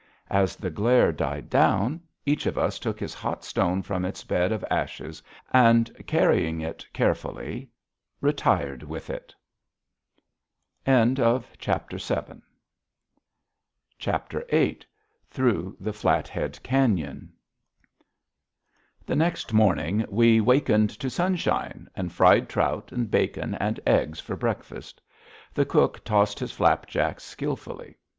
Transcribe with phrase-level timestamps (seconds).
[0.31, 4.51] As the glare died down, each of us took his hot stone from its bed
[4.51, 5.21] of ashes
[5.53, 7.69] and, carrying it carefully,
[8.19, 9.31] retired with it.
[10.87, 11.05] VIII THROUGH
[15.79, 17.29] THE FLATHEAD CAÑON
[19.05, 24.35] The next morning we wakened to sunshine, and fried trout and bacon and eggs for
[24.35, 24.99] breakfast.
[25.53, 27.99] The cook tossed his flapjacks skillfully.